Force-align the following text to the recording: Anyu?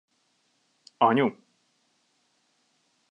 Anyu? 0.99 1.27